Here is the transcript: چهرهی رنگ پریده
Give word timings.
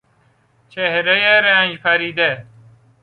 چهرهی 0.69 1.21
رنگ 1.41 1.77
پریده 1.77 2.45